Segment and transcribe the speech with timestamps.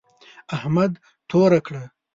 [0.55, 0.91] احمد
[1.29, 1.83] توره کړه.